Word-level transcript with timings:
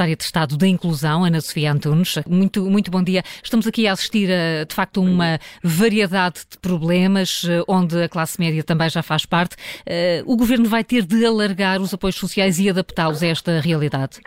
Secretária 0.00 0.16
de 0.16 0.22
Estado 0.22 0.56
da 0.56 0.66
Inclusão, 0.66 1.24
Ana 1.24 1.40
Sofia 1.40 1.72
Antunes. 1.72 2.18
Muito, 2.26 2.64
muito 2.70 2.90
bom 2.90 3.02
dia. 3.02 3.20
Estamos 3.42 3.66
aqui 3.66 3.86
a 3.86 3.92
assistir 3.92 4.30
a, 4.30 4.64
de 4.64 4.74
facto, 4.74 5.02
uma 5.02 5.38
variedade 5.62 6.40
de 6.50 6.58
problemas, 6.58 7.46
eh, 7.46 7.62
onde 7.68 8.02
a 8.02 8.08
classe 8.08 8.40
média 8.40 8.64
também 8.64 8.88
já 8.88 9.02
faz 9.02 9.26
parte. 9.26 9.56
Eh, 9.86 10.22
o 10.24 10.36
Governo 10.36 10.66
vai 10.66 10.82
ter 10.82 11.02
de 11.02 11.26
alargar 11.26 11.82
os 11.82 11.92
apoios 11.92 12.16
sociais 12.16 12.58
e 12.58 12.70
adaptá-los 12.70 13.22
a 13.22 13.26
esta 13.26 13.60
realidade? 13.60 14.20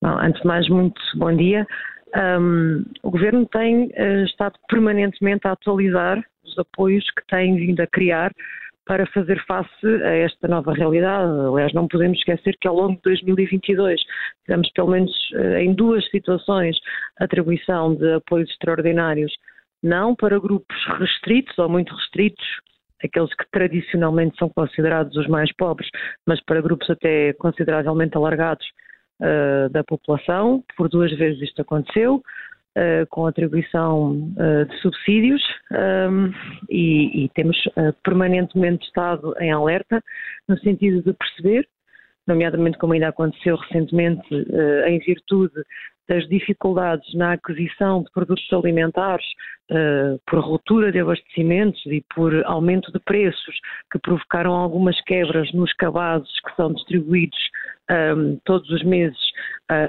Bom, 0.00 0.18
antes 0.18 0.40
de 0.40 0.48
mais, 0.48 0.66
muito 0.70 1.00
bom 1.16 1.36
dia. 1.36 1.66
Um, 2.16 2.82
o 3.02 3.10
Governo 3.10 3.44
tem 3.46 3.84
uh, 3.88 4.24
estado 4.24 4.54
permanentemente 4.68 5.46
a 5.46 5.52
atualizar 5.52 6.24
os 6.42 6.58
apoios 6.58 7.04
que 7.10 7.26
tem 7.28 7.54
vindo 7.54 7.80
a 7.80 7.86
criar 7.86 8.32
para 8.90 9.06
fazer 9.06 9.40
face 9.46 9.86
a 10.02 10.16
esta 10.16 10.48
nova 10.48 10.72
realidade. 10.72 11.30
Aliás, 11.46 11.72
não 11.72 11.86
podemos 11.86 12.18
esquecer 12.18 12.56
que 12.60 12.66
ao 12.66 12.74
longo 12.74 12.96
de 12.96 13.02
2022 13.02 14.00
tivemos 14.44 14.68
pelo 14.72 14.88
menos 14.88 15.12
uh, 15.30 15.58
em 15.58 15.72
duas 15.72 16.04
situações 16.10 16.76
atribuição 17.20 17.94
de 17.94 18.14
apoios 18.14 18.50
extraordinários, 18.50 19.32
não 19.80 20.16
para 20.16 20.40
grupos 20.40 20.76
restritos 20.98 21.56
ou 21.56 21.68
muito 21.68 21.94
restritos, 21.94 22.44
aqueles 23.00 23.32
que 23.36 23.44
tradicionalmente 23.52 24.36
são 24.36 24.48
considerados 24.48 25.16
os 25.16 25.28
mais 25.28 25.54
pobres, 25.54 25.88
mas 26.26 26.42
para 26.44 26.60
grupos 26.60 26.90
até 26.90 27.32
consideravelmente 27.34 28.16
alargados 28.16 28.66
uh, 29.20 29.70
da 29.70 29.84
população. 29.84 30.64
Por 30.76 30.88
duas 30.88 31.16
vezes 31.16 31.40
isto 31.42 31.62
aconteceu. 31.62 32.20
Uh, 32.78 33.04
com 33.08 33.26
atribuição 33.26 34.12
uh, 34.12 34.64
de 34.64 34.80
subsídios 34.80 35.42
um, 35.72 36.32
e, 36.70 37.24
e, 37.24 37.28
temos 37.30 37.56
uh, 37.66 37.92
permanentemente 38.04 38.86
estado 38.86 39.34
em 39.40 39.50
alerta 39.50 40.00
no 40.48 40.56
sentido 40.60 41.02
de 41.02 41.12
perceber, 41.12 41.66
nomeadamente 42.28 42.78
como 42.78 42.92
ainda 42.92 43.08
aconteceu 43.08 43.56
recentemente, 43.56 44.22
em 44.86 45.00
virtude 45.00 45.64
das 46.08 46.28
dificuldades 46.28 47.12
na 47.14 47.32
aquisição 47.32 48.04
de 48.04 48.10
produtos 48.12 48.46
alimentares 48.52 49.26
por 50.26 50.38
ruptura 50.38 50.92
de 50.92 51.00
abastecimentos 51.00 51.84
e 51.86 52.04
por 52.14 52.32
aumento 52.44 52.92
de 52.92 53.00
preços 53.00 53.54
que 53.90 53.98
provocaram 53.98 54.52
algumas 54.52 55.00
quebras 55.02 55.52
nos 55.52 55.72
cabazes 55.72 56.30
que 56.40 56.54
são 56.54 56.72
distribuídos 56.72 57.38
um, 58.16 58.38
todos 58.44 58.68
os 58.70 58.84
meses 58.84 59.18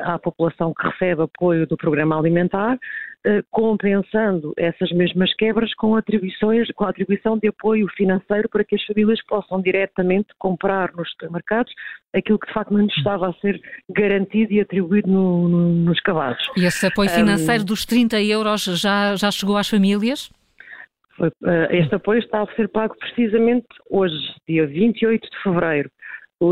à 0.04 0.20
população 0.20 0.74
que 0.74 0.88
recebe 0.88 1.24
apoio 1.24 1.66
do 1.66 1.76
programa 1.76 2.18
alimentar, 2.18 2.76
uh, 2.76 3.44
compensando 3.50 4.54
essas 4.58 4.92
mesmas 4.92 5.34
quebras 5.36 5.74
com 5.76 5.96
atribuições, 5.96 6.68
com 6.76 6.86
a 6.86 6.90
atribuição 6.90 7.38
de 7.38 7.48
apoio 7.48 7.88
financeiro 7.96 8.48
para 8.50 8.64
que 8.64 8.76
as 8.76 8.84
famílias 8.86 9.20
possam 9.26 9.62
diretamente 9.62 10.28
comprar 10.38 10.92
nos 10.94 11.10
supermercados 11.12 11.74
aquilo 12.14 12.40
que 12.40 12.48
de 12.48 12.54
facto 12.54 12.74
não 12.74 12.86
estava 12.86 13.30
a 13.30 13.34
ser 13.34 13.60
garantido 13.90 14.54
e 14.54 14.62
atribuído 14.62 15.10
no, 15.10 15.48
no, 15.48 15.70
nos 15.74 16.00
cabazes. 16.02 16.44
E 16.58 16.66
esse 16.66 16.86
apoio 16.86 17.10
financeiro 17.10 17.64
um, 17.64 17.66
dos 17.66 17.86
30 17.86 18.22
euros 18.22 18.64
já, 18.64 19.16
já 19.16 19.32
chegou 19.32 19.58
às 19.58 19.70
famílias? 19.70 20.30
Este 21.70 21.94
apoio 21.96 22.20
está 22.20 22.42
a 22.42 22.56
ser 22.56 22.68
pago 22.70 22.96
precisamente 22.98 23.68
hoje, 23.90 24.16
dia 24.48 24.66
28 24.66 25.22
de 25.22 25.44
fevereiro 25.44 25.92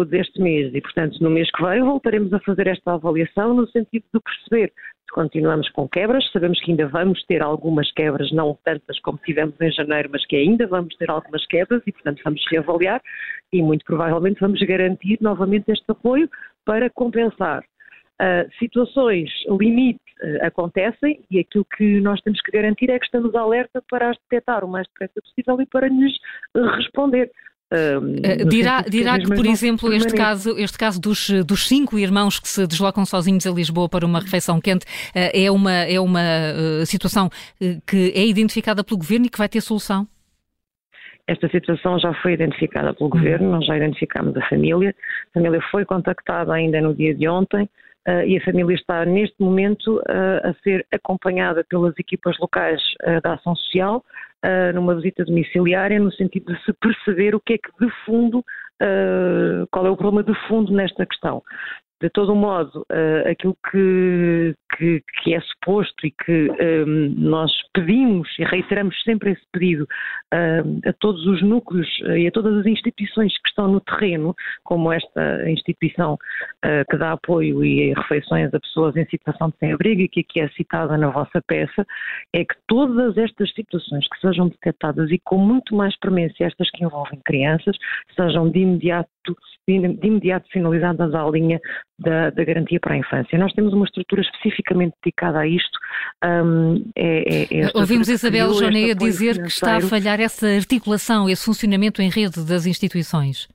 deste 0.05 0.39
mês 0.39 0.73
e, 0.73 0.81
portanto, 0.81 1.17
no 1.19 1.29
mês 1.29 1.49
que 1.51 1.63
vem 1.63 1.81
voltaremos 1.81 2.31
a 2.31 2.39
fazer 2.41 2.67
esta 2.67 2.93
avaliação 2.93 3.53
no 3.53 3.67
sentido 3.67 4.05
de 4.13 4.19
perceber 4.21 4.71
se 5.09 5.13
continuamos 5.13 5.67
com 5.69 5.89
quebras, 5.89 6.29
sabemos 6.31 6.61
que 6.61 6.69
ainda 6.69 6.87
vamos 6.87 7.23
ter 7.25 7.41
algumas 7.41 7.91
quebras, 7.93 8.31
não 8.31 8.57
tantas 8.63 8.99
como 8.99 9.17
tivemos 9.25 9.59
em 9.59 9.71
janeiro, 9.71 10.09
mas 10.11 10.23
que 10.27 10.35
ainda 10.35 10.67
vamos 10.67 10.95
ter 10.97 11.09
algumas 11.09 11.45
quebras 11.47 11.81
e, 11.87 11.91
portanto, 11.91 12.21
vamos 12.23 12.41
reavaliar 12.51 13.01
e 13.51 13.61
muito 13.61 13.83
provavelmente 13.85 14.39
vamos 14.39 14.61
garantir 14.61 15.17
novamente 15.19 15.71
este 15.71 15.85
apoio 15.89 16.29
para 16.63 16.89
compensar. 16.91 17.63
Uh, 18.21 18.51
situações 18.59 19.31
limite 19.49 20.01
uh, 20.21 20.45
acontecem 20.45 21.21
e 21.31 21.39
aquilo 21.39 21.65
que 21.77 22.01
nós 22.01 22.19
temos 22.21 22.41
que 22.41 22.51
garantir 22.51 22.89
é 22.89 22.99
que 22.99 23.05
estamos 23.05 23.33
alerta 23.33 23.81
para 23.89 24.09
as 24.09 24.17
detectar 24.29 24.63
o 24.63 24.67
mais 24.67 24.85
depressa 24.87 25.21
possível 25.21 25.59
e 25.61 25.66
para 25.66 25.88
lhes 25.88 26.13
responder. 26.75 27.31
Uh, 27.72 28.50
dirá, 28.50 28.81
dirá 28.81 29.19
que, 29.19 29.28
por 29.28 29.46
exemplo, 29.46 29.94
este 29.94 30.16
caso, 30.16 30.57
este 30.57 30.78
caso 30.78 31.00
dos, 31.00 31.30
dos 31.46 31.68
cinco 31.68 32.00
irmãos 32.00 32.40
que 32.40 32.47
se 32.47 32.66
deslocam 32.66 33.06
sozinhos 33.06 33.46
a 33.46 33.52
Lisboa 33.52 33.88
para 33.88 34.06
uma 34.06 34.19
refeição 34.19 34.59
quente 34.59 34.85
uh, 34.85 35.30
é 35.34 35.52
uma, 35.52 35.72
é 35.72 36.00
uma 36.00 36.19
uh, 36.19 36.85
situação 36.85 37.29
que 37.85 38.12
é 38.16 38.25
identificada 38.25 38.84
pelo 38.84 38.97
Governo 38.97 39.28
e 39.28 39.29
que 39.29 39.38
vai 39.38 39.47
ter 39.47 39.62
solução? 39.62 40.08
Esta 41.28 41.47
situação 41.50 42.00
já 42.00 42.12
foi 42.24 42.34
identificada 42.34 42.91
pelo 42.91 43.08
Governo, 43.08 43.52
nós 43.52 43.66
já 43.68 43.78
identificamos 43.78 44.35
a 44.35 44.50
família. 44.50 44.96
A 45.29 45.34
família 45.35 45.62
foi 45.69 45.85
contactada 45.85 46.52
ainda 46.52 46.81
no 46.81 46.96
dia 46.96 47.13
de 47.13 47.29
ontem 47.29 47.69
e 48.25 48.38
a 48.38 48.44
família 48.44 48.75
está 48.75 49.06
neste 49.06 49.36
momento 49.40 50.02
a 50.44 50.53
ser 50.64 50.86
acompanhada 50.92 51.64
pelas 51.70 51.97
equipas 52.00 52.38
locais 52.40 52.81
da 53.24 53.34
Ação 53.34 53.56
Social 53.56 54.03
uh, 54.46 54.74
numa 54.74 54.96
visita 54.96 55.25
domiciliária, 55.25 56.00
no 56.00 56.12
sentido 56.14 56.53
de 56.53 56.64
se 56.64 56.74
perceber 56.74 57.36
o 57.36 57.40
que 57.40 57.53
é 57.53 57.58
que 57.58 57.72
de 57.80 57.92
fundo, 58.06 58.40
uh, 58.40 59.68
qual 59.72 59.86
é 59.86 59.90
o 59.90 59.97
problema 59.97 60.24
de 60.24 60.34
fundo 60.47 60.72
nesta 60.74 61.06
questão 61.06 61.44
de 62.01 62.09
todo 62.09 62.33
modo, 62.33 62.85
uh, 62.91 63.29
aquilo 63.29 63.57
que, 63.69 64.55
que, 64.77 65.03
que, 65.21 65.33
é 65.33 65.41
suposto 65.41 66.07
e 66.07 66.11
que 66.11 66.49
um, 66.49 66.55
ehm, 66.59 67.13
nós 67.17 67.51
pedimos 67.73 68.29
e 68.39 68.45
reiteramos 68.45 68.95
sempre 69.03 69.31
esse 69.31 69.41
pedido 69.51 69.83
uh, 69.83 70.89
a 70.89 70.93
todos 70.93 71.25
os 71.27 71.41
núcleos 71.41 71.87
uh, 72.03 72.15
e 72.15 72.27
a 72.27 72.31
todas 72.31 72.55
as 72.57 72.65
instituições 72.65 73.33
que 73.33 73.49
estão 73.49 73.67
no 73.67 73.81
terreno, 73.81 74.33
como 74.63 74.91
esta 74.91 75.49
instituição 75.49 76.17
que 76.89 76.97
dá 76.97 77.13
apoio 77.13 77.63
e 77.63 77.93
refeições 77.93 78.53
a 78.53 78.59
pessoas 78.59 78.95
em 78.95 79.05
situação 79.05 79.49
de 79.49 79.57
sem-abrigo 79.57 80.01
e 80.01 80.07
que 80.07 80.19
aqui 80.21 80.41
é 80.41 80.49
citada 80.49 80.97
na 80.97 81.09
vossa 81.09 81.41
peça, 81.47 81.85
é 82.33 82.43
que 82.43 82.55
todas 82.67 83.17
estas 83.17 83.51
situações 83.53 84.07
que 84.07 84.19
sejam 84.19 84.49
detectadas 84.49 85.09
e 85.11 85.19
com 85.19 85.37
muito 85.37 85.75
mais 85.75 85.97
premência 85.99 86.45
estas 86.45 86.69
que 86.71 86.83
envolvem 86.83 87.19
crianças, 87.25 87.77
sejam 88.16 88.49
de 88.49 88.59
imediato 88.59 89.09
de 89.67 90.07
imediato 90.07 90.49
finalizadas 90.49 91.13
à 91.13 91.23
linha 91.29 91.59
da, 91.99 92.29
da, 92.29 92.43
garantia 92.43 92.79
para 92.79 92.95
a 92.95 92.97
infância. 92.97 93.37
Nós 93.37 93.53
temos 93.53 93.73
uma 93.73 93.85
estrutura 93.85 94.21
especificamente 94.21 94.93
dedicada 95.03 95.39
a 95.39 95.47
isto. 95.47 95.77
Um, 96.23 96.85
é, 96.95 97.43
é, 97.53 97.61
é 97.61 97.71
Ouvimos 97.73 98.07
Isabel 98.07 98.53
Joneia 98.53 98.95
dizer 98.95 99.41
que 99.41 99.47
está 99.47 99.77
a 99.77 99.81
falhar 99.81 100.19
essa 100.19 100.47
articulação, 100.47 101.29
esse 101.29 101.45
funcionamento 101.45 102.01
em 102.01 102.09
rede 102.09 102.43
das 102.45 102.65
instituições. 102.65 103.47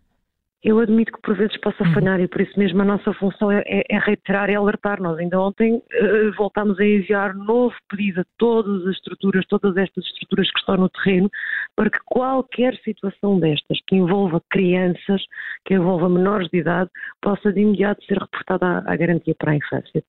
Eu 0.64 0.78
admito 0.78 1.12
que 1.12 1.20
por 1.20 1.36
vezes 1.36 1.54
possa 1.58 1.84
uhum. 1.84 1.92
falhar 1.92 2.18
e 2.20 2.26
por 2.26 2.40
isso 2.40 2.58
mesmo 2.58 2.80
a 2.80 2.86
nossa 2.86 3.12
função 3.12 3.52
é, 3.52 3.62
é, 3.66 3.82
é 3.90 3.98
reiterar 3.98 4.48
e 4.48 4.54
alertar. 4.54 4.98
Nós 4.98 5.18
ainda 5.18 5.38
ontem 5.38 5.74
uh, 5.74 6.32
voltámos 6.38 6.80
a 6.80 6.84
enviar 6.84 7.34
novo 7.34 7.74
pedido 7.90 8.22
a 8.22 8.24
todas 8.38 8.86
as 8.86 8.94
estruturas, 8.94 9.44
todas 9.46 9.76
estas 9.76 10.02
estruturas 10.06 10.50
que 10.50 10.58
estão 10.58 10.78
no 10.78 10.88
terreno, 10.88 11.30
para 11.76 11.90
que 11.90 11.98
qualquer 12.06 12.74
situação 12.78 13.38
destas 13.38 13.78
que 13.86 13.96
envolva 13.96 14.42
crianças, 14.48 15.22
que 15.66 15.74
envolva 15.74 16.08
menores 16.08 16.48
de 16.48 16.60
idade, 16.60 16.90
possa 17.20 17.52
de 17.52 17.60
imediato 17.60 18.02
ser 18.06 18.16
reportada 18.16 18.66
à, 18.66 18.92
à 18.92 18.96
garantia 18.96 19.34
para 19.38 19.52
a 19.52 19.56
infância. 19.56 20.02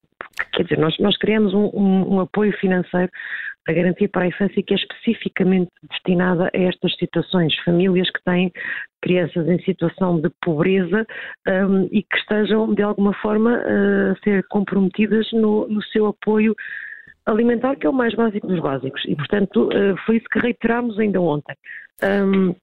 Quer 0.54 0.64
dizer, 0.64 0.78
nós, 0.78 0.98
nós 1.00 1.18
criamos 1.18 1.54
um, 1.54 1.70
um, 1.74 2.16
um 2.16 2.20
apoio 2.22 2.54
financeiro 2.54 3.12
a 3.68 3.74
garantia 3.74 4.08
para 4.09 4.24
a 4.24 4.28
infância 4.28 4.62
que 4.62 4.74
é 4.74 4.78
especificamente 4.78 5.72
destinada 5.90 6.50
a 6.53 6.58
estas 6.58 6.96
situações, 6.96 7.56
famílias 7.64 8.09
que 8.12 8.24
têm 8.24 8.52
crianças 9.02 9.48
em 9.48 9.59
situação 9.64 10.20
de 10.20 10.30
pobreza 10.42 11.06
um, 11.48 11.88
e 11.92 12.03
que 12.03 12.18
estejam 12.18 12.74
de 12.74 12.81
alguma 12.81 13.14
forma 13.16 13.58
a 13.58 14.16
ser 14.24 14.44
comprometidas 14.50 15.31
no, 15.31 15.68
no, 15.68 15.81
seu 15.84 16.08
apoio 16.08 16.56
alimentar, 17.26 17.76
que 17.76 17.88
é 17.88 17.90
o 17.90 17.94
mais 17.94 18.14
básico 18.14 18.48
dos 18.48 18.59
básicos. 18.59 19.03
E, 19.08 19.16
portanto, 19.16 19.68
uh, 19.70 19.97
foi 20.06 20.18
isso 20.18 20.26
que 20.32 20.40
reiteramos 20.40 21.00
ainda 21.00 21.20
ontem. 21.22 21.56
Um, 22.03 22.56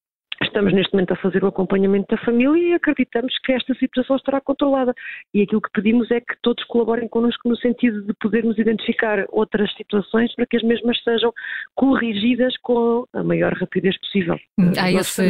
Estamos 0.53 0.75
neste 0.75 0.93
momento 0.93 1.15
a 1.15 1.17
fazer 1.17 1.43
o 1.43 1.47
acompanhamento 1.47 2.15
da 2.15 2.23
família 2.23 2.73
e 2.73 2.75
acreditamos 2.75 3.33
que 3.43 3.53
esta 3.53 3.73
situação 3.77 4.17
estará 4.17 4.39
controlada. 4.39 4.93
E 5.33 5.41
aquilo 5.41 5.63
que 5.63 5.71
pedimos 5.73 6.11
é 6.11 6.21
que 6.21 6.35
todos 6.43 6.63
colaborem 6.65 7.09
connosco 7.09 7.49
no 7.49 7.57
sentido 7.57 8.03
de 8.03 8.13
podermos 8.21 8.59
identificar 8.59 9.25
outras 9.31 9.75
situações 9.75 10.31
para 10.35 10.45
que 10.45 10.59
as 10.59 10.63
mesmas 10.63 11.03
sejam 11.03 11.33
corrigidas 11.75 12.55
com 12.61 13.07
a 13.15 13.25
maior 13.25 13.55
rapidez 13.55 13.99
possível. 13.99 14.39
Hum, 14.59 14.73
há, 14.77 14.93
esse, 14.93 15.23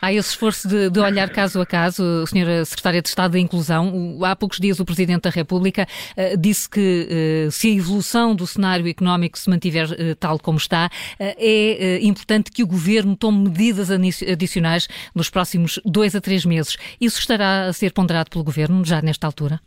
há 0.00 0.12
esse 0.12 0.30
esforço 0.30 0.68
de, 0.68 0.90
de, 0.90 1.00
olhar 1.00 1.28
caso 1.30 1.60
a 1.60 1.66
caso, 1.66 2.24
Senhora 2.28 2.64
Secretária 2.64 3.02
de 3.02 3.08
Estado 3.08 3.32
da 3.32 3.40
Inclusão. 3.40 4.16
Há 4.22 4.36
poucos 4.36 4.60
dias 4.60 4.78
o 4.78 4.84
Presidente 4.84 5.22
da 5.22 5.30
República 5.30 5.88
uh, 6.16 6.36
disse 6.38 6.70
que 6.70 7.48
uh, 7.48 7.50
se 7.50 7.66
a 7.66 7.74
evolução 7.74 8.32
do 8.36 8.46
cenário 8.46 8.86
económico 8.86 9.36
se 9.36 9.50
mantiver 9.50 9.86
uh, 9.86 10.14
tal 10.20 10.38
como 10.38 10.56
está, 10.56 10.88
é 11.18 11.98
importante 12.04 12.52
que 12.52 12.62
o 12.62 12.66
Governo 12.66 13.16
tome 13.16 13.48
medidas 13.48 13.90
a 13.90 13.98
adicionais 14.36 14.86
nos 15.14 15.28
próximos 15.28 15.80
dois 15.84 16.14
a 16.14 16.20
três 16.20 16.44
meses. 16.44 16.76
Isso 17.00 17.18
estará 17.18 17.66
a 17.66 17.72
ser 17.72 17.92
ponderado 17.92 18.30
pelo 18.30 18.44
Governo 18.44 18.84
já 18.84 19.02
nesta 19.02 19.26
altura? 19.26 19.58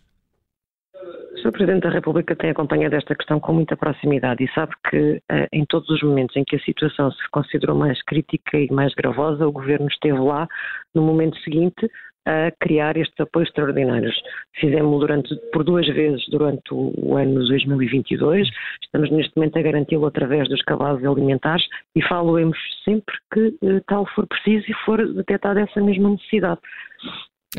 Sr. 1.42 1.52
Presidente 1.54 1.84
da 1.84 1.90
República 1.90 2.36
tem 2.36 2.50
acompanhado 2.50 2.96
esta 2.96 3.16
questão 3.16 3.40
com 3.40 3.54
muita 3.54 3.76
proximidade 3.78 4.44
e 4.44 4.54
sabe 4.54 4.74
que 4.90 5.22
eh, 5.32 5.48
em 5.54 5.66
todos 5.66 5.90
os 5.90 6.04
momentos 6.04 6.36
em 6.36 6.44
que 6.44 6.58
a 6.58 6.60
situação 6.60 7.12
se 7.12 7.30
considerou 7.32 7.76
mais 7.76 8.02
crítica 8.04 8.58
e 8.58 8.70
mais 8.72 8.94
gravosa, 8.94 9.48
o 9.48 9.52
Governo 9.52 9.88
esteve 9.88 10.20
lá 10.20 10.48
no 10.94 11.02
momento 11.02 11.38
seguinte 11.40 11.90
a 12.30 12.52
criar 12.60 12.96
estes 12.96 13.20
apoios 13.20 13.50
extraordinários. 13.50 14.16
Fizemos 14.60 15.00
durante, 15.00 15.36
por 15.52 15.64
duas 15.64 15.88
vezes 15.88 16.24
durante 16.30 16.72
o 16.72 17.18
ano 17.18 17.40
2022, 17.48 18.48
estamos 18.84 19.10
neste 19.12 19.36
momento 19.36 19.58
a 19.58 19.62
garanti-lo 19.64 20.06
através 20.06 20.48
dos 20.48 20.62
cabazes 20.62 21.04
alimentares 21.06 21.66
e 21.96 22.04
falo-emos 22.04 22.58
sempre 22.86 23.16
que 23.34 23.58
eh, 23.64 23.82
tal 23.88 24.06
for 24.14 24.28
preciso 24.28 24.66
e 24.70 24.74
for 24.86 25.06
detectada 25.14 25.62
essa 25.62 25.82
mesma 25.82 26.12
necessidade. 26.12 26.60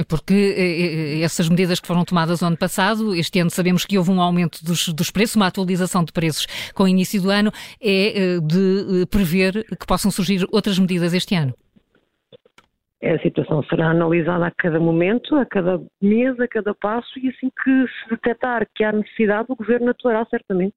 Porque 0.08 0.34
eh, 0.34 1.18
eh, 1.18 1.22
essas 1.22 1.48
medidas 1.48 1.80
que 1.80 1.88
foram 1.88 2.04
tomadas 2.04 2.40
no 2.40 2.46
ano 2.46 2.56
passado, 2.56 3.12
este 3.12 3.40
ano 3.40 3.50
sabemos 3.50 3.84
que 3.84 3.98
houve 3.98 4.12
um 4.12 4.20
aumento 4.20 4.64
dos, 4.64 4.88
dos 4.90 5.10
preços, 5.10 5.34
uma 5.34 5.48
atualização 5.48 6.04
de 6.04 6.12
preços 6.12 6.46
com 6.74 6.84
o 6.84 6.88
início 6.88 7.20
do 7.20 7.28
ano, 7.28 7.50
é 7.82 8.38
de 8.38 9.04
prever 9.10 9.64
que 9.64 9.86
possam 9.86 10.12
surgir 10.12 10.46
outras 10.52 10.78
medidas 10.78 11.12
este 11.12 11.34
ano. 11.34 11.52
A 13.02 13.18
situação 13.20 13.62
será 13.62 13.90
analisada 13.90 14.46
a 14.46 14.50
cada 14.50 14.78
momento, 14.78 15.34
a 15.36 15.46
cada 15.46 15.80
mês, 16.02 16.38
a 16.38 16.46
cada 16.46 16.74
passo 16.74 17.18
e 17.18 17.28
assim 17.30 17.50
que 17.50 17.86
se 17.88 18.10
detectar 18.10 18.66
que 18.74 18.84
há 18.84 18.92
necessidade, 18.92 19.46
o 19.48 19.56
Governo 19.56 19.90
atuará 19.90 20.24
certamente. 20.26 20.74